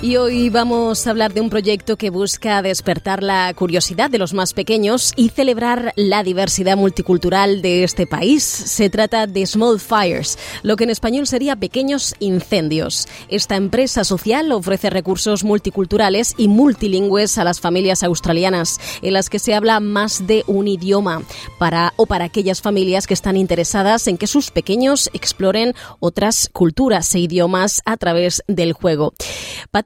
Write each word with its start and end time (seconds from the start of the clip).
Y 0.00 0.16
hoy 0.16 0.48
vamos 0.48 1.04
a 1.04 1.10
hablar 1.10 1.34
de 1.34 1.40
un 1.40 1.50
proyecto 1.50 1.96
que 1.96 2.10
busca 2.10 2.62
despertar 2.62 3.20
la 3.20 3.52
curiosidad 3.54 4.08
de 4.08 4.18
los 4.18 4.32
más 4.32 4.54
pequeños 4.54 5.12
y 5.16 5.30
celebrar 5.30 5.92
la 5.96 6.22
diversidad 6.22 6.76
multicultural 6.76 7.62
de 7.62 7.82
este 7.82 8.06
país. 8.06 8.44
Se 8.44 8.90
trata 8.90 9.26
de 9.26 9.44
Small 9.44 9.80
Fires, 9.80 10.38
lo 10.62 10.76
que 10.76 10.84
en 10.84 10.90
español 10.90 11.26
sería 11.26 11.56
pequeños 11.56 12.14
incendios. 12.20 13.08
Esta 13.28 13.56
empresa 13.56 14.04
social 14.04 14.52
ofrece 14.52 14.88
recursos 14.88 15.42
multiculturales 15.42 16.32
y 16.38 16.46
multilingües 16.46 17.36
a 17.36 17.42
las 17.42 17.58
familias 17.58 18.04
australianas, 18.04 18.78
en 19.02 19.14
las 19.14 19.28
que 19.28 19.40
se 19.40 19.52
habla 19.52 19.80
más 19.80 20.28
de 20.28 20.44
un 20.46 20.68
idioma, 20.68 21.22
para 21.58 21.92
o 21.96 22.06
para 22.06 22.26
aquellas 22.26 22.62
familias 22.62 23.08
que 23.08 23.14
están 23.14 23.36
interesadas 23.36 24.06
en 24.06 24.16
que 24.16 24.28
sus 24.28 24.52
pequeños 24.52 25.10
exploren 25.12 25.74
otras 25.98 26.48
culturas 26.52 27.12
e 27.16 27.18
idiomas 27.18 27.82
a 27.84 27.96
través 27.96 28.44
del 28.46 28.74
juego. 28.74 29.12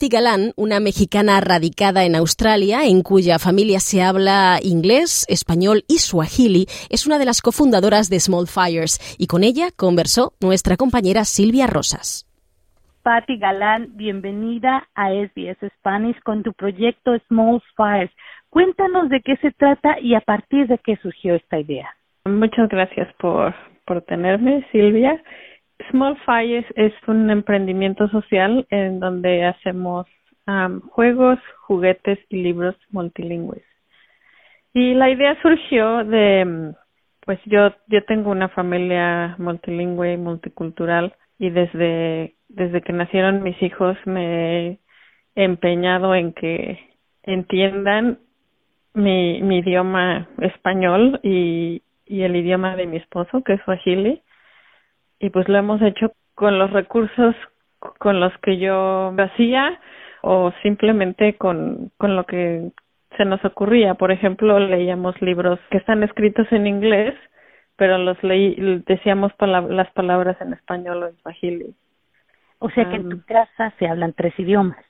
Patti 0.03 0.17
Galán, 0.17 0.51
una 0.57 0.81
mexicana 0.81 1.41
radicada 1.41 2.03
en 2.03 2.17
Australia, 2.17 2.81
en 2.83 3.03
cuya 3.03 3.39
familia 3.39 3.79
se 3.79 4.03
habla 4.03 4.59
inglés, 4.61 5.25
español 5.29 5.85
y 5.87 5.99
suajili, 5.99 6.67
es 6.91 7.07
una 7.07 7.21
de 7.21 7.25
las 7.25 7.41
cofundadoras 7.41 8.11
de 8.11 8.19
Small 8.19 8.49
Fires 8.49 8.99
y 9.17 9.29
con 9.29 9.45
ella 9.45 9.69
conversó 9.77 10.33
nuestra 10.41 10.77
compañera 10.77 11.23
Silvia 11.23 11.69
Rosas. 11.69 12.27
Patti 13.05 13.39
Galán, 13.39 13.91
bienvenida 13.95 14.89
a 14.97 15.11
SBS 15.11 15.71
Spanish 15.79 16.19
con 16.25 16.43
tu 16.43 16.53
proyecto 16.53 17.13
Small 17.29 17.63
Fires. 17.77 18.11
Cuéntanos 18.51 19.09
de 19.09 19.21
qué 19.21 19.37
se 19.37 19.53
trata 19.53 20.01
y 20.01 20.17
a 20.17 20.21
partir 20.21 20.67
de 20.67 20.79
qué 20.79 20.97
surgió 20.97 21.37
esta 21.37 21.61
idea. 21.61 21.89
Muchas 22.25 22.69
gracias 22.69 23.07
por, 23.21 23.55
por 23.87 24.03
tenerme, 24.03 24.67
Silvia. 24.73 25.23
Small 25.91 26.17
Fires 26.25 26.67
es 26.77 26.93
un 27.07 27.31
emprendimiento 27.31 28.09
social 28.09 28.67
en 28.71 29.01
donde 29.01 29.45
hacemos 29.45 30.07
juegos, 30.91 31.39
juguetes 31.67 32.19
y 32.29 32.43
libros 32.43 32.75
multilingües. 32.91 33.63
Y 34.75 34.95
la 34.95 35.11
idea 35.11 35.41
surgió 35.43 36.05
de, 36.05 36.75
pues 37.21 37.39
yo, 37.45 37.73
yo 37.89 38.05
tengo 38.05 38.31
una 38.31 38.49
familia 38.49 39.37
multilingüe 39.39 40.15
y 40.15 40.17
multicultural 40.17 41.15
y 41.39 41.51
desde, 41.51 42.35
desde 42.49 42.81
que 42.83 42.93
nacieron 42.93 43.43
mis 43.43 43.61
hijos 43.63 43.97
me 44.05 44.69
he 44.69 44.79
empeñado 45.35 46.15
en 46.15 46.33
que 46.33 46.79
entiendan 47.23 48.19
mi, 48.95 49.43
mi 49.43 49.59
idioma 49.59 50.29
español 50.39 51.21
y, 51.23 51.83
y 52.07 52.23
el 52.23 52.37
idioma 52.37 52.77
de 52.77 52.87
mi 52.87 52.97
esposo, 52.97 53.43
que 53.43 53.55
es 53.55 53.61
Swahili 53.63 54.23
y 55.23 55.31
pues 55.31 55.49
lo 55.49 55.57
hemos 55.57 55.81
hecho 55.81 56.13
con 56.35 56.59
los 56.59 56.71
recursos 56.73 57.35
con 57.79 58.21
los 58.21 58.37
que 58.39 58.59
yo 58.59 59.15
hacía 59.17 59.81
o 60.23 60.53
simplemente 60.63 61.37
con, 61.37 61.91
con 61.97 62.17
lo 62.17 62.25
que 62.25 62.71
se 63.17 63.25
nos 63.25 63.45
ocurría. 63.45 63.95
Por 63.95 64.11
ejemplo, 64.11 64.59
leíamos 64.59 65.21
libros 65.23 65.59
que 65.71 65.79
están 65.79 66.03
escritos 66.03 66.47
en 66.51 66.67
inglés, 66.67 67.15
pero 67.77 67.99
los 67.99 68.23
leí, 68.23 68.83
decíamos 68.87 69.33
las 69.39 69.91
palabras 69.93 70.41
en 70.41 70.53
español 70.53 71.03
o 71.03 71.09
en 71.09 71.17
swahili. 71.19 71.75
O 72.59 72.71
sea 72.71 72.89
que 72.89 72.97
en 72.97 73.09
tu 73.09 73.23
casa 73.25 73.73
se 73.79 73.87
hablan 73.89 74.13
tres 74.13 74.37
idiomas. 74.39 74.85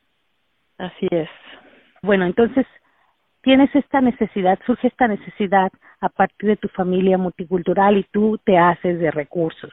Así 0.78 1.08
es. 1.10 1.28
Bueno, 2.02 2.26
entonces 2.26 2.66
tienes 3.42 3.74
esta 3.74 4.00
necesidad, 4.00 4.58
surge 4.66 4.88
esta 4.88 5.08
necesidad 5.08 5.70
a 6.00 6.08
partir 6.08 6.50
de 6.50 6.56
tu 6.56 6.68
familia 6.68 7.18
multicultural 7.18 7.96
y 7.98 8.04
tú 8.04 8.38
te 8.44 8.58
haces 8.58 8.98
de 8.98 9.10
recursos. 9.10 9.72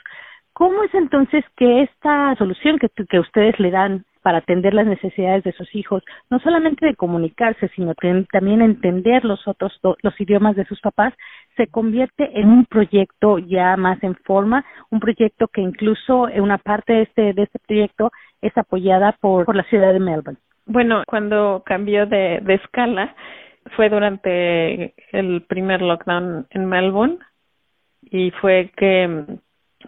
¿Cómo 0.60 0.84
es 0.84 0.94
entonces 0.94 1.46
que 1.56 1.84
esta 1.84 2.36
solución 2.36 2.80
que, 2.80 3.18
ustedes 3.18 3.58
le 3.62 3.72
dan 3.72 4.04
para 4.22 4.40
atender 4.40 4.74
las 4.74 4.86
necesidades 4.86 5.42
de 5.46 5.54
sus 5.54 5.74
hijos, 5.74 6.04
no 6.30 6.38
solamente 6.40 6.86
de 6.86 6.98
comunicarse, 6.98 7.70
sino 7.78 7.94
también 8.30 8.62
entender 8.62 9.24
los 9.24 9.48
otros 9.48 9.80
los 10.04 10.20
idiomas 10.20 10.58
de 10.58 10.66
sus 10.66 10.82
papás, 10.82 11.14
se 11.56 11.68
convierte 11.68 12.38
en 12.38 12.50
un 12.50 12.66
proyecto 12.66 13.38
ya 13.38 13.78
más 13.78 14.04
en 14.04 14.16
forma, 14.16 14.66
un 14.90 15.00
proyecto 15.00 15.48
que 15.48 15.62
incluso 15.62 16.24
una 16.24 16.58
parte 16.58 16.92
de 16.92 17.02
este 17.04 17.34
de 17.34 17.44
este 17.44 17.60
proyecto 17.66 18.12
es 18.42 18.52
apoyada 18.58 19.14
por, 19.22 19.46
por 19.46 19.56
la 19.56 19.64
ciudad 19.64 19.94
de 19.94 20.02
Melbourne. 20.02 20.42
Bueno, 20.66 21.04
cuando 21.08 21.64
cambió 21.66 22.06
de, 22.06 22.42
de 22.44 22.56
escala 22.56 23.16
fue 23.78 23.88
durante 23.88 24.94
el 25.14 25.42
primer 25.44 25.82
lockdown 25.82 26.48
en 26.50 26.66
Melbourne 26.66 27.18
y 28.12 28.32
fue 28.32 28.72
que 28.76 29.40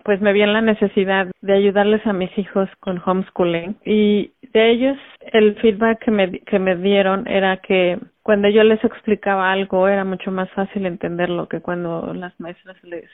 pues 0.04 0.22
me 0.22 0.34
vi 0.34 0.42
en 0.42 0.54
la 0.54 0.62
necesidad 0.62 1.28
de 1.42 1.54
ayudarles 1.54 2.06
a 2.08 2.14
mis 2.14 2.36
hijos 2.38 2.70
con 2.80 3.02
homeschooling 3.04 3.78
y 3.86 4.32
de 4.54 4.72
ellos 4.72 4.98
el 5.34 5.56
feedback 5.56 6.00
que 6.04 6.12
me, 6.12 6.40
que 6.40 6.60
me 6.60 6.76
dieron 6.76 7.28
era 7.28 7.58
que 7.58 8.00
cuando 8.24 8.50
yo 8.50 8.64
les 8.64 8.84
explicaba 8.84 9.52
algo 9.52 9.88
era 9.88 10.04
mucho 10.04 10.32
más 10.32 10.50
fácil 10.52 10.86
entenderlo 10.86 11.48
que 11.48 11.62
cuando 11.62 12.14
las 12.14 12.40
maestras 12.40 12.82
les, 12.84 13.10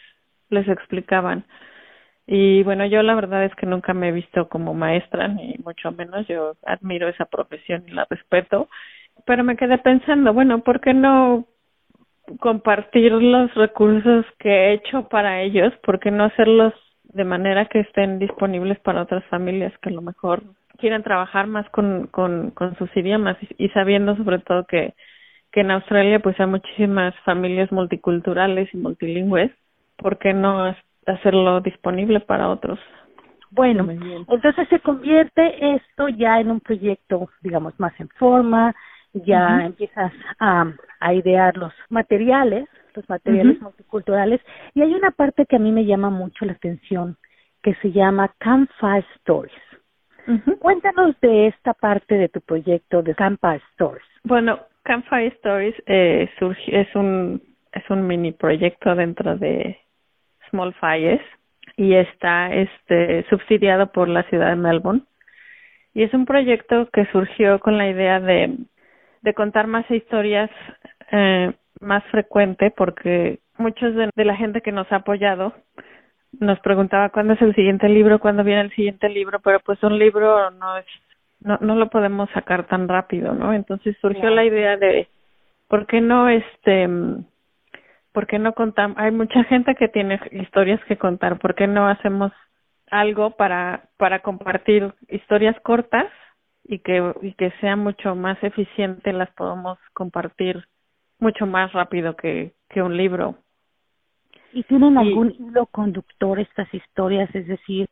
les 0.49 0.67
explicaban. 0.67 1.45
Y 2.27 2.61
bueno, 2.63 2.85
yo 2.85 3.01
la 3.03 3.15
verdad 3.15 3.45
es 3.45 3.55
que 3.55 3.65
nunca 3.65 3.93
me 3.93 4.09
he 4.09 4.11
visto 4.11 4.49
como 4.49 4.73
maestra, 4.73 5.29
ni 5.29 5.55
mucho 5.63 5.91
menos. 5.93 6.27
Yo 6.27 6.55
admiro 6.65 7.07
esa 7.07 7.23
profesión 7.25 7.85
y 7.87 7.91
la 7.91 8.05
respeto. 8.09 8.67
Pero 9.25 9.45
me 9.45 9.55
quedé 9.55 9.77
pensando, 9.77 10.33
bueno, 10.33 10.59
¿por 10.59 10.81
qué 10.81 10.93
no 10.93 11.45
compartir 12.39 13.11
los 13.11 13.53
recursos 13.55 14.25
que 14.39 14.49
he 14.49 14.73
hecho 14.73 15.07
para 15.09 15.41
ellos, 15.41 15.73
¿por 15.83 15.99
qué 15.99 16.11
no 16.11 16.25
hacerlos 16.25 16.73
de 17.03 17.23
manera 17.23 17.65
que 17.65 17.79
estén 17.79 18.19
disponibles 18.19 18.79
para 18.79 19.01
otras 19.01 19.23
familias 19.25 19.73
que 19.81 19.89
a 19.89 19.93
lo 19.93 20.01
mejor 20.01 20.43
quieren 20.77 21.03
trabajar 21.03 21.47
más 21.47 21.67
con, 21.69 22.07
con, 22.07 22.51
con 22.51 22.75
sus 22.77 22.95
idiomas 22.95 23.37
y, 23.57 23.69
sabiendo 23.69 24.15
sobre 24.15 24.39
todo 24.39 24.65
que, 24.65 24.93
que 25.51 25.61
en 25.61 25.71
Australia 25.71 26.19
pues 26.19 26.39
hay 26.39 26.47
muchísimas 26.47 27.15
familias 27.25 27.71
multiculturales 27.71 28.71
y 28.73 28.77
multilingües, 28.77 29.51
¿por 29.97 30.17
qué 30.19 30.33
no 30.33 30.75
hacerlo 31.05 31.61
disponible 31.61 32.19
para 32.19 32.49
otros? 32.49 32.79
Bueno, 33.49 33.89
entonces 33.89 34.67
se 34.69 34.79
convierte 34.81 35.75
esto 35.75 36.09
ya 36.09 36.39
en 36.39 36.51
un 36.51 36.59
proyecto, 36.59 37.29
digamos, 37.41 37.79
más 37.79 37.97
en 37.99 38.09
forma, 38.09 38.75
ya 39.25 39.65
empiezas 39.65 40.11
a, 40.39 40.71
a, 40.99 41.13
idear 41.13 41.55
los 41.57 41.73
materiales, 41.89 42.67
los 42.95 43.07
materiales 43.09 43.61
multiculturales, 43.61 44.41
y 44.73 44.81
hay 44.81 44.93
una 44.93 45.11
parte 45.11 45.45
que 45.45 45.55
a 45.55 45.59
mí 45.59 45.71
me 45.71 45.85
llama 45.85 46.09
mucho 46.09 46.45
la 46.45 46.53
atención, 46.53 47.17
que 47.63 47.75
se 47.75 47.91
llama 47.91 48.33
Campfire 48.39 49.05
Stories. 49.17 49.53
Cuéntanos 50.59 51.15
de 51.21 51.47
esta 51.47 51.73
parte 51.73 52.15
de 52.15 52.27
tu 52.27 52.41
proyecto 52.41 53.01
de 53.01 53.15
Campfire 53.15 53.61
Stories. 53.71 54.03
Bueno, 54.23 54.59
Campfire 54.83 55.27
Stories 55.27 55.75
eh, 55.85 56.29
es 56.67 56.95
un 56.95 57.41
es 57.71 57.89
un 57.89 58.07
mini 58.07 58.31
proyecto 58.31 58.95
dentro 58.95 59.37
de 59.37 59.77
Small 60.49 60.73
Fires 60.73 61.21
y 61.75 61.93
está 61.93 62.53
este 62.53 63.25
subsidiado 63.29 63.91
por 63.91 64.07
la 64.07 64.23
ciudad 64.23 64.49
de 64.49 64.55
Melbourne. 64.55 65.03
Y 65.93 66.03
es 66.03 66.13
un 66.13 66.25
proyecto 66.25 66.89
que 66.91 67.05
surgió 67.11 67.59
con 67.59 67.77
la 67.77 67.89
idea 67.89 68.19
de 68.19 68.55
de 69.21 69.33
contar 69.33 69.67
más 69.67 69.89
historias 69.89 70.49
eh, 71.11 71.53
más 71.79 72.03
frecuente 72.05 72.71
porque 72.71 73.39
muchos 73.57 73.95
de, 73.95 74.25
la 74.25 74.35
gente 74.35 74.61
que 74.61 74.71
nos 74.71 74.91
ha 74.91 74.97
apoyado 74.97 75.53
nos 76.39 76.59
preguntaba 76.59 77.09
cuándo 77.09 77.33
es 77.33 77.41
el 77.41 77.55
siguiente 77.55 77.89
libro, 77.89 78.19
cuándo 78.19 78.43
viene 78.43 78.61
el 78.61 78.75
siguiente 78.75 79.09
libro, 79.09 79.39
pero 79.39 79.59
pues 79.61 79.81
un 79.83 79.97
libro 79.97 80.51
no 80.51 80.77
es 80.77 80.85
no 81.39 81.57
no 81.61 81.75
lo 81.75 81.89
podemos 81.89 82.29
sacar 82.31 82.67
tan 82.67 82.87
rápido, 82.87 83.33
¿no? 83.33 83.53
Entonces 83.53 83.95
surgió 84.01 84.29
la 84.29 84.43
idea 84.43 84.75
de 84.77 85.07
¿por 85.67 85.85
qué 85.87 86.01
no 86.01 86.29
este 86.29 86.89
por 88.11 88.27
qué 88.27 88.39
no 88.39 88.53
contamos? 88.53 88.97
Hay 88.97 89.11
mucha 89.11 89.43
gente 89.45 89.75
que 89.75 89.87
tiene 89.87 90.19
historias 90.31 90.83
que 90.85 90.97
contar, 90.97 91.39
¿por 91.39 91.55
qué 91.55 91.67
no 91.67 91.87
hacemos 91.87 92.31
algo 92.89 93.31
para 93.31 93.83
para 93.97 94.19
compartir 94.19 94.93
historias 95.07 95.59
cortas 95.61 96.07
y 96.67 96.79
que, 96.79 97.13
y 97.21 97.33
que 97.33 97.51
sea 97.61 97.75
mucho 97.75 98.15
más 98.15 98.41
eficiente, 98.43 99.13
las 99.13 99.31
podemos 99.31 99.77
compartir 99.93 100.65
mucho 101.19 101.45
más 101.45 101.71
rápido 101.73 102.15
que, 102.15 102.53
que 102.69 102.81
un 102.81 102.95
libro. 102.95 103.35
¿Y 104.53 104.63
tienen 104.63 104.97
algún 104.97 105.35
hilo 105.39 105.65
conductor 105.67 106.39
estas 106.39 106.71
historias? 106.73 107.33
Es 107.33 107.47
decir, 107.47 107.89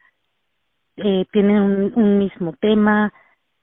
eh, 0.97 1.25
¿tienen 1.31 1.61
un, 1.61 1.93
un 1.95 2.17
mismo 2.19 2.53
tema? 2.59 3.13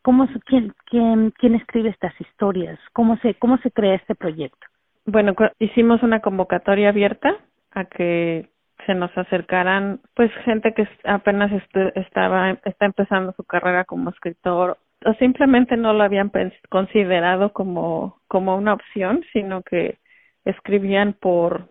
¿Cómo, 0.03 0.29
quién, 0.47 0.75
quién, 0.87 1.33
¿Quién 1.39 1.55
escribe 1.55 1.91
estas 1.91 2.19
historias? 2.21 2.79
¿Cómo 2.93 3.17
se, 3.19 3.35
¿Cómo 3.35 3.59
se 3.59 3.71
crea 3.71 3.95
este 3.95 4.15
proyecto? 4.15 4.67
Bueno, 5.05 5.35
hicimos 5.59 6.03
una 6.03 6.21
convocatoria 6.21 6.91
abierta 6.91 7.37
a 7.73 7.85
que 7.85 8.49
se 8.87 8.95
nos 8.95 9.17
acercaran 9.17 10.01
pues 10.15 10.31
gente 10.45 10.75
que 10.75 10.89
apenas 11.05 11.53
estaba 11.95 12.51
está 12.65 12.87
empezando 12.87 13.33
su 13.33 13.45
carrera 13.45 13.85
como 13.85 14.11
escritor 14.11 14.79
o 15.07 15.15
simplemente 15.15 15.77
no 15.77 15.93
lo 15.93 16.03
habían 16.03 16.31
considerado 16.69 17.53
como 17.53 18.21
como 18.29 18.57
una 18.57 18.75
opción 18.75 19.25
sino 19.33 19.63
que 19.63 19.99
escribían 20.45 21.15
por 21.15 21.69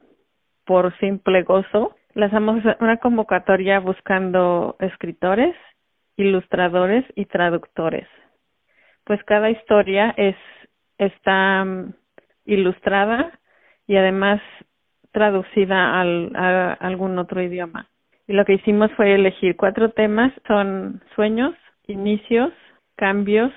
por 0.66 0.98
simple 1.00 1.44
gozo 1.44 1.96
lanzamos 2.14 2.64
una 2.80 2.98
convocatoria 2.98 3.80
buscando 3.80 4.76
escritores 4.80 5.56
ilustradores 6.18 7.06
y 7.16 7.26
traductores 7.26 8.08
pues 9.06 9.24
cada 9.24 9.50
historia 9.50 10.14
es 10.18 10.36
está 10.98 11.66
mm, 11.66 11.94
ilustrada 12.46 13.40
y 13.88 13.98
además 13.98 14.42
traducida 15.12 16.00
al, 16.00 16.32
a 16.36 16.74
algún 16.74 17.18
otro 17.18 17.42
idioma. 17.42 17.90
Y 18.28 18.34
lo 18.34 18.46
que 18.46 18.54
hicimos 18.54 18.92
fue 18.94 19.16
elegir 19.16 19.58
cuatro 19.58 19.90
temas, 19.92 20.32
son 20.48 21.02
sueños, 21.16 21.56
inicios, 21.88 22.54
cambios 22.96 23.52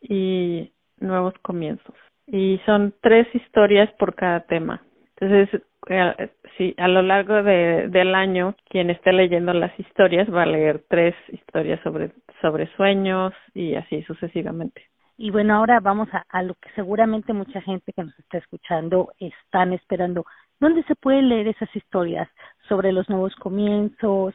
y 0.00 0.72
nuevos 0.98 1.34
comienzos. 1.42 1.94
Y 2.26 2.60
son 2.64 2.94
tres 3.00 3.26
historias 3.34 3.90
por 3.98 4.14
cada 4.14 4.40
tema. 4.40 4.82
Entonces, 5.16 5.62
eh, 5.88 6.30
sí, 6.56 6.74
a 6.78 6.88
lo 6.88 7.02
largo 7.02 7.42
de, 7.42 7.88
del 7.88 8.14
año, 8.14 8.54
quien 8.68 8.90
esté 8.90 9.12
leyendo 9.12 9.52
las 9.52 9.78
historias 9.78 10.32
va 10.32 10.42
a 10.42 10.46
leer 10.46 10.84
tres 10.88 11.14
historias 11.28 11.80
sobre, 11.82 12.12
sobre 12.40 12.66
sueños 12.76 13.32
y 13.54 13.74
así 13.74 14.02
sucesivamente. 14.02 14.82
Y 15.16 15.30
bueno, 15.30 15.56
ahora 15.56 15.80
vamos 15.80 16.08
a, 16.12 16.24
a 16.30 16.42
lo 16.42 16.54
que 16.54 16.70
seguramente 16.74 17.32
mucha 17.32 17.60
gente 17.60 17.92
que 17.92 18.04
nos 18.04 18.18
está 18.18 18.38
escuchando 18.38 19.12
están 19.18 19.72
esperando. 19.72 20.24
¿Dónde 20.60 20.82
se 20.84 20.94
pueden 20.94 21.28
leer 21.28 21.48
esas 21.48 21.74
historias 21.74 22.28
sobre 22.68 22.92
los 22.92 23.08
nuevos 23.08 23.34
comienzos, 23.36 24.34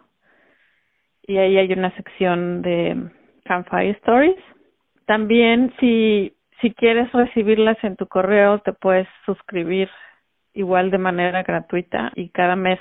y 1.25 1.37
ahí 1.37 1.57
hay 1.57 1.71
una 1.73 1.95
sección 1.95 2.61
de 2.63 3.09
Campfire 3.45 3.91
Stories 3.91 4.35
también 5.05 5.71
si 5.79 6.35
si 6.61 6.73
quieres 6.73 7.11
recibirlas 7.11 7.77
en 7.83 7.95
tu 7.97 8.07
correo 8.07 8.57
te 8.59 8.73
puedes 8.73 9.07
suscribir 9.25 9.89
igual 10.53 10.91
de 10.91 10.97
manera 10.97 11.43
gratuita 11.43 12.11
y 12.15 12.29
cada 12.29 12.55
mes 12.55 12.79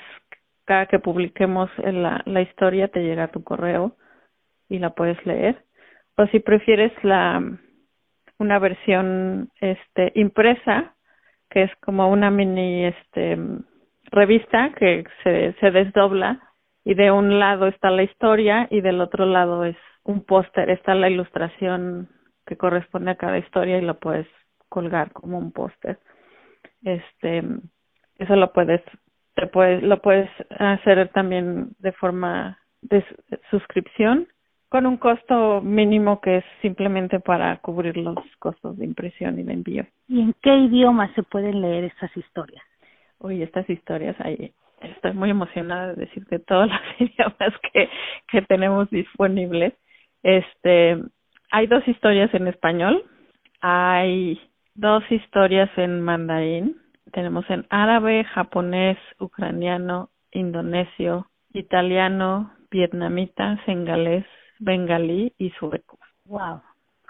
cada 0.65 0.85
que 0.85 0.99
publiquemos 0.99 1.69
la, 1.77 2.21
la 2.25 2.41
historia 2.41 2.87
te 2.87 3.01
llega 3.01 3.27
tu 3.29 3.43
correo 3.43 3.95
y 4.69 4.79
la 4.79 4.91
puedes 4.91 5.23
leer 5.25 5.63
o 6.17 6.25
si 6.27 6.39
prefieres 6.39 6.91
la 7.03 7.41
una 8.39 8.59
versión 8.59 9.49
este 9.59 10.11
impresa 10.15 10.95
que 11.49 11.63
es 11.63 11.75
como 11.77 12.09
una 12.09 12.31
mini 12.31 12.85
este 12.85 13.37
revista 14.11 14.71
que 14.77 15.03
se 15.23 15.53
se 15.59 15.71
desdobla 15.71 16.39
y 16.85 16.95
de 16.95 17.11
un 17.11 17.39
lado 17.39 17.67
está 17.67 17.89
la 17.89 18.03
historia 18.03 18.67
y 18.69 18.81
del 18.81 19.01
otro 19.01 19.25
lado 19.25 19.63
es 19.65 19.77
un 20.03 20.23
póster, 20.25 20.69
está 20.69 20.95
la 20.95 21.09
ilustración 21.09 22.09
que 22.45 22.57
corresponde 22.57 23.11
a 23.11 23.15
cada 23.15 23.37
historia 23.37 23.77
y 23.77 23.81
lo 23.81 23.99
puedes 23.99 24.27
colgar 24.69 25.11
como 25.11 25.37
un 25.37 25.51
póster. 25.51 25.99
Este, 26.83 27.43
eso 28.17 28.35
lo 28.35 28.51
puedes, 28.53 28.81
te 29.35 29.47
puedes, 29.47 29.83
lo 29.83 30.01
puedes 30.01 30.29
hacer 30.59 31.09
también 31.09 31.69
de 31.79 31.91
forma 31.93 32.59
de 32.81 33.03
suscripción 33.49 34.27
con 34.69 34.85
un 34.85 34.97
costo 34.97 35.61
mínimo 35.61 36.19
que 36.19 36.37
es 36.37 36.45
simplemente 36.61 37.19
para 37.19 37.57
cubrir 37.57 37.95
los 37.95 38.17
costos 38.39 38.77
de 38.77 38.85
impresión 38.85 39.39
y 39.39 39.43
de 39.43 39.53
envío. 39.53 39.85
¿Y 40.07 40.19
en 40.19 40.33
qué 40.41 40.55
idioma 40.55 41.13
se 41.13 41.23
pueden 41.23 41.61
leer 41.61 41.83
estas 41.83 42.15
historias? 42.17 42.63
Uy, 43.19 43.43
estas 43.43 43.69
historias 43.69 44.15
ahí 44.19 44.51
estoy 44.81 45.13
muy 45.13 45.29
emocionada 45.29 45.93
de 45.93 46.05
decirte 46.05 46.39
todos 46.39 46.67
los 46.99 47.09
idiomas 47.09 47.53
que, 47.71 47.89
que 48.27 48.41
tenemos 48.41 48.89
disponibles. 48.89 49.73
Este, 50.23 50.97
hay 51.51 51.67
dos 51.67 51.87
historias 51.87 52.33
en 52.33 52.47
español, 52.47 53.03
hay 53.61 54.41
dos 54.75 55.03
historias 55.11 55.69
en 55.77 56.01
mandarín, 56.01 56.77
tenemos 57.11 57.49
en 57.49 57.65
árabe, 57.69 58.23
japonés, 58.23 58.97
ucraniano, 59.19 60.09
indonesio, 60.31 61.27
italiano, 61.53 62.51
vietnamita, 62.71 63.63
sengalés, 63.65 64.25
bengalí 64.59 65.33
y 65.37 65.51
sueco. 65.51 65.99
Wow. 66.25 66.61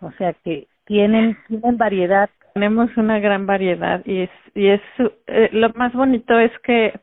O 0.01 0.11
sea 0.17 0.33
que 0.33 0.67
tienen 0.85 1.37
tienen 1.47 1.77
variedad. 1.77 2.29
Tenemos 2.53 2.95
una 2.97 3.19
gran 3.19 3.45
variedad 3.45 4.01
y 4.05 4.23
es 4.23 4.29
y 4.53 4.67
es 4.67 4.81
eh, 5.27 5.49
lo 5.53 5.69
más 5.69 5.93
bonito 5.93 6.37
es 6.37 6.51
que 6.59 6.99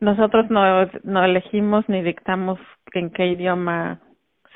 nosotros 0.00 0.50
no, 0.50 0.90
no 1.04 1.24
elegimos 1.24 1.88
ni 1.88 2.02
dictamos 2.02 2.58
en 2.92 3.10
qué 3.10 3.28
idioma 3.28 4.00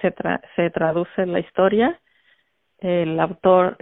se, 0.01 0.11
tra 0.11 0.41
se 0.57 0.71
traduce 0.71 1.27
la 1.27 1.41
historia. 1.41 2.01
El 2.79 3.21
autor 3.21 3.77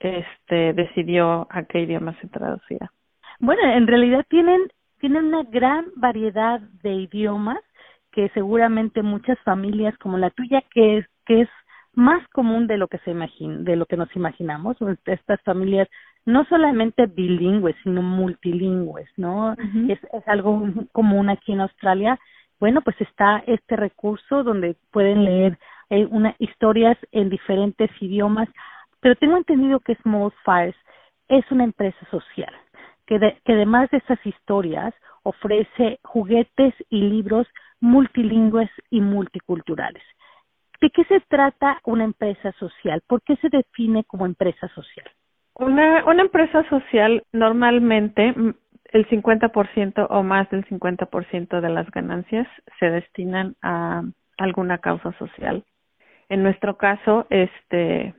este 0.00 0.72
decidió 0.72 1.46
a 1.50 1.64
qué 1.64 1.80
idioma 1.80 2.18
se 2.20 2.28
traducía. 2.28 2.92
Bueno, 3.40 3.62
en 3.64 3.86
realidad 3.86 4.24
tienen 4.28 4.60
tienen 5.00 5.26
una 5.26 5.42
gran 5.42 5.86
variedad 5.96 6.60
de 6.82 6.94
idiomas 6.94 7.58
que 8.10 8.30
seguramente 8.30 9.02
muchas 9.02 9.38
familias 9.40 9.96
como 9.98 10.16
la 10.18 10.30
tuya 10.30 10.62
que 10.72 10.98
es 10.98 11.06
que 11.26 11.42
es 11.42 11.48
más 11.94 12.26
común 12.28 12.66
de 12.66 12.78
lo 12.78 12.88
que 12.88 12.98
se 12.98 13.10
imagina, 13.10 13.58
de 13.58 13.76
lo 13.76 13.86
que 13.86 13.96
nos 13.96 14.14
imaginamos. 14.16 14.76
Estas 15.06 15.40
familias 15.42 15.88
no 16.24 16.44
solamente 16.46 17.06
bilingües, 17.06 17.76
sino 17.82 18.02
multilingües, 18.02 19.08
¿no? 19.16 19.52
es, 19.88 19.98
es 20.12 20.26
algo 20.26 20.62
común 20.92 21.28
aquí 21.28 21.52
en 21.52 21.60
Australia. 21.60 22.18
Bueno, 22.58 22.80
pues 22.80 22.98
está 23.00 23.42
este 23.46 23.76
recurso 23.76 24.42
donde 24.42 24.76
pueden 24.90 25.24
leer 25.24 25.58
eh, 25.90 26.06
una, 26.10 26.34
historias 26.38 26.96
en 27.12 27.28
diferentes 27.28 27.90
idiomas, 28.00 28.48
pero 29.04 29.16
tengo 29.16 29.36
entendido 29.36 29.80
que 29.80 29.96
Small 29.96 30.32
Fires 30.46 30.74
es 31.28 31.44
una 31.50 31.64
empresa 31.64 31.98
social, 32.10 32.50
que, 33.04 33.18
que 33.44 33.52
además 33.52 33.90
de 33.90 33.98
esas 33.98 34.18
historias 34.24 34.94
ofrece 35.24 35.98
juguetes 36.04 36.72
y 36.88 37.02
libros 37.02 37.46
multilingües 37.80 38.70
y 38.88 39.02
multiculturales. 39.02 40.02
¿De 40.80 40.88
qué 40.88 41.04
se 41.04 41.20
trata 41.28 41.80
una 41.84 42.04
empresa 42.04 42.52
social? 42.52 43.02
¿Por 43.06 43.20
qué 43.20 43.36
se 43.36 43.50
define 43.50 44.04
como 44.04 44.24
empresa 44.24 44.68
social? 44.68 45.06
Una, 45.56 46.02
una 46.06 46.22
empresa 46.22 46.66
social 46.70 47.24
normalmente 47.30 48.32
mm, 48.32 48.54
el 48.86 49.06
50% 49.10 50.06
o 50.08 50.22
más 50.22 50.48
del 50.48 50.64
50% 50.64 51.60
de 51.60 51.68
las 51.68 51.90
ganancias 51.90 52.48
se 52.80 52.88
destinan 52.88 53.54
a 53.60 54.02
alguna 54.38 54.78
causa 54.78 55.12
social. 55.18 55.62
En 56.30 56.42
nuestro 56.42 56.78
caso, 56.78 57.26
este, 57.28 58.14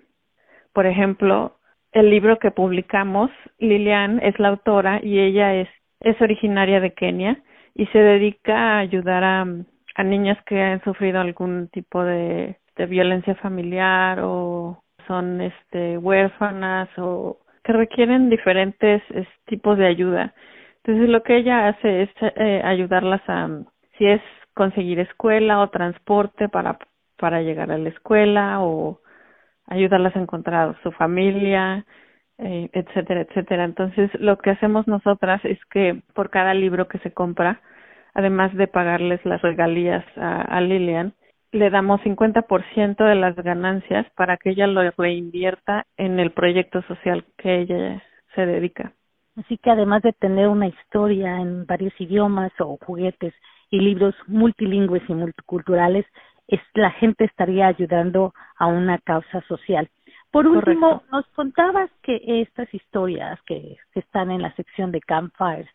por 0.75 0.85
ejemplo, 0.85 1.55
el 1.93 2.09
libro 2.09 2.37
que 2.37 2.51
publicamos, 2.51 3.31
Lilian 3.59 4.19
es 4.21 4.37
la 4.39 4.49
autora 4.49 4.99
y 5.01 5.19
ella 5.19 5.55
es, 5.55 5.69
es 6.01 6.21
originaria 6.21 6.81
de 6.81 6.93
Kenia 6.93 7.41
y 7.73 7.85
se 7.87 7.99
dedica 7.99 8.57
a 8.57 8.79
ayudar 8.79 9.23
a, 9.23 9.45
a 9.95 10.03
niñas 10.03 10.37
que 10.45 10.61
han 10.61 10.83
sufrido 10.83 11.21
algún 11.21 11.69
tipo 11.69 12.03
de, 12.03 12.57
de 12.75 12.85
violencia 12.87 13.35
familiar 13.35 14.19
o 14.21 14.83
son 15.07 15.39
este 15.39 15.97
huérfanas 15.97 16.89
o 16.97 17.37
que 17.63 17.71
requieren 17.71 18.29
diferentes 18.29 19.01
tipos 19.45 19.77
de 19.77 19.87
ayuda. 19.87 20.33
Entonces 20.83 21.07
lo 21.07 21.23
que 21.23 21.37
ella 21.37 21.69
hace 21.69 22.03
es 22.03 22.09
eh, 22.21 22.61
ayudarlas 22.65 23.21
a 23.29 23.47
si 23.97 24.07
es 24.07 24.21
conseguir 24.53 24.99
escuela 24.99 25.61
o 25.61 25.69
transporte 25.69 26.49
para 26.49 26.77
para 27.17 27.41
llegar 27.41 27.71
a 27.71 27.77
la 27.77 27.87
escuela 27.87 28.59
o 28.59 28.99
ayudarlas 29.67 30.15
a 30.15 30.19
encontrar 30.19 30.77
su 30.83 30.91
familia, 30.91 31.85
eh, 32.37 32.69
etcétera, 32.73 33.21
etcétera. 33.21 33.63
Entonces, 33.63 34.09
lo 34.19 34.37
que 34.37 34.51
hacemos 34.51 34.87
nosotras 34.87 35.43
es 35.45 35.59
que 35.71 36.01
por 36.13 36.29
cada 36.29 36.53
libro 36.53 36.87
que 36.87 36.99
se 36.99 37.11
compra, 37.11 37.61
además 38.13 38.53
de 38.55 38.67
pagarles 38.67 39.23
las 39.25 39.41
regalías 39.41 40.05
a, 40.17 40.41
a 40.41 40.61
Lilian, 40.61 41.13
le 41.51 41.69
damos 41.69 42.01
50% 42.01 43.03
de 43.03 43.15
las 43.15 43.35
ganancias 43.35 44.05
para 44.15 44.37
que 44.37 44.51
ella 44.51 44.67
lo 44.67 44.81
reinvierta 44.91 45.85
en 45.97 46.19
el 46.19 46.31
proyecto 46.31 46.81
social 46.83 47.25
que 47.37 47.61
ella 47.61 48.03
se 48.35 48.45
dedica. 48.45 48.93
Así 49.37 49.57
que 49.57 49.69
además 49.69 50.01
de 50.01 50.13
tener 50.13 50.47
una 50.47 50.67
historia 50.67 51.39
en 51.39 51.65
varios 51.65 51.93
idiomas 51.99 52.51
o 52.59 52.77
juguetes 52.85 53.33
y 53.69 53.79
libros 53.79 54.15
multilingües 54.27 55.03
y 55.09 55.13
multiculturales, 55.13 56.05
es, 56.47 56.59
la 56.73 56.91
gente 56.91 57.25
estaría 57.25 57.67
ayudando 57.67 58.33
a 58.57 58.67
una 58.67 58.97
causa 58.99 59.41
social. 59.47 59.89
Por 60.31 60.47
último, 60.47 61.01
nos 61.11 61.25
contabas 61.27 61.89
que 62.01 62.21
estas 62.41 62.73
historias 62.73 63.39
que, 63.43 63.77
que 63.93 63.99
están 64.01 64.31
en 64.31 64.41
la 64.41 64.53
sección 64.55 64.91
de 64.91 64.99
Campfires 64.99 65.69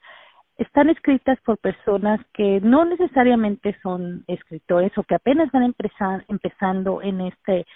están 0.59 0.91
escritas 0.91 1.39
por 1.41 1.57
personas 1.57 2.21
que 2.35 2.61
no 2.61 2.85
necesariamente 2.85 3.75
son 3.83 4.25
escritores 4.27 4.93
o 4.99 5.03
que 5.05 5.15
apenas 5.15 5.51
van 5.53 5.63
empezar, 5.63 6.25
empezando 6.29 7.01
en 7.03 7.23
este 7.23 7.67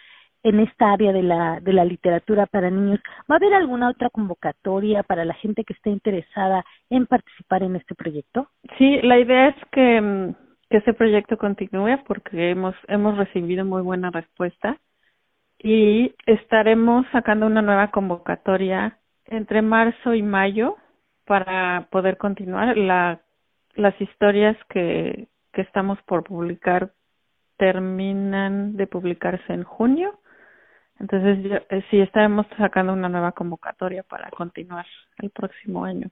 en 0.42 0.60
esta 0.60 0.92
área 0.92 1.10
de 1.10 1.22
la 1.22 1.58
de 1.60 1.72
la 1.72 1.86
literatura 1.86 2.44
para 2.44 2.68
niños. 2.70 3.00
¿Va 3.30 3.36
a 3.36 3.38
haber 3.38 3.54
alguna 3.54 3.88
otra 3.88 4.10
convocatoria 4.10 5.02
para 5.02 5.24
la 5.24 5.32
gente 5.32 5.64
que 5.64 5.72
esté 5.72 5.88
interesada 5.88 6.62
en 6.90 7.06
participar 7.06 7.62
en 7.62 7.76
este 7.76 7.94
proyecto? 7.94 8.48
Sí, 8.76 9.00
la 9.02 9.18
idea 9.18 9.48
es 9.48 9.56
que, 9.72 10.00
mm, 10.02 10.34
que 10.70 10.78
este 10.78 10.94
proyecto 10.94 11.36
continúe 11.36 12.02
porque 12.06 12.50
hemos 12.50 12.74
hemos 12.88 13.16
recibido 13.16 13.64
muy 13.64 13.82
buena 13.82 14.10
respuesta 14.10 14.78
y 15.58 16.14
estaremos 16.26 17.06
sacando 17.12 17.46
una 17.46 17.62
nueva 17.62 17.90
convocatoria 17.90 18.98
entre 19.26 19.62
marzo 19.62 20.14
y 20.14 20.22
mayo 20.22 20.76
para 21.24 21.88
poder 21.90 22.16
continuar. 22.18 22.76
La, 22.76 23.20
las 23.74 23.98
historias 24.00 24.56
que, 24.68 25.28
que 25.52 25.62
estamos 25.62 25.98
por 26.02 26.24
publicar 26.24 26.92
terminan 27.56 28.76
de 28.76 28.86
publicarse 28.86 29.52
en 29.52 29.62
junio. 29.62 30.18
Entonces, 31.00 31.42
yo, 31.42 31.56
eh, 31.70 31.84
sí 31.90 32.00
estaremos 32.00 32.46
sacando 32.56 32.92
una 32.92 33.08
nueva 33.08 33.32
convocatoria 33.32 34.02
para 34.02 34.30
continuar 34.30 34.86
el 35.18 35.30
próximo 35.30 35.84
año. 35.84 36.10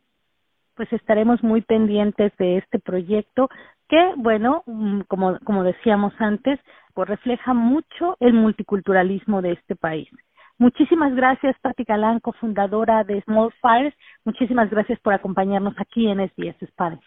Pues 0.75 0.93
estaremos 0.93 1.43
muy 1.43 1.61
pendientes 1.61 2.33
de 2.39 2.59
este 2.59 2.79
proyecto 2.79 3.51
que, 3.93 4.15
bueno, 4.17 4.63
mm, 4.65 5.03
como, 5.03 5.39
como 5.41 5.65
decíamos 5.65 6.15
antes, 6.19 6.59
pues 6.95 7.07
refleja 7.11 7.53
mucho 7.53 8.17
el 8.21 8.33
multiculturalismo 8.33 9.43
de 9.43 9.53
este 9.53 9.77
país. 9.77 10.09
Muchísimas 10.57 11.15
gracias, 11.15 11.55
Patti 11.61 11.85
Galán, 11.85 12.19
cofundadora 12.21 13.05
de 13.05 13.21
Small 13.23 13.53
Fires. 13.61 13.93
Muchísimas 14.25 14.71
gracias 14.71 14.99
por 15.01 15.13
acompañarnos 15.13 15.75
aquí 15.79 16.09
en 16.09 16.27
SBS 16.27 16.57
Spanish. 16.69 17.05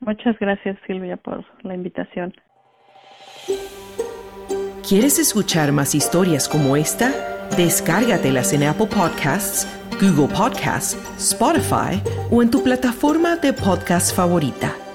Muchas 0.00 0.36
gracias, 0.40 0.76
Silvia, 0.88 1.18
por 1.18 1.44
la 1.62 1.74
invitación. 1.74 2.34
¿Quieres 4.88 5.20
escuchar 5.20 5.70
más 5.70 5.94
historias 5.94 6.48
como 6.48 6.76
esta? 6.76 7.12
Descárgatelas 7.56 8.52
en 8.52 8.64
Apple 8.64 8.88
Podcasts, 8.88 9.68
Google 10.00 10.34
Podcasts, 10.36 10.96
Spotify 11.16 12.02
o 12.32 12.42
en 12.42 12.50
tu 12.50 12.60
plataforma 12.64 13.36
de 13.36 13.52
podcast 13.52 14.16
favorita. 14.16 14.87